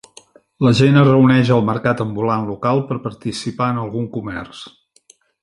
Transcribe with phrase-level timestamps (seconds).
[0.67, 4.65] La gent es reuneix al mercat ambulant local per participar en algun comerç